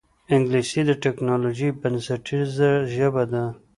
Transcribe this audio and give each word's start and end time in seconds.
انګلیسي 0.33 0.81
د 0.87 0.91
ټکنالوجۍ 1.03 1.69
بنسټیزه 1.81 2.71
ژبه 2.93 3.23
ده 3.31 3.43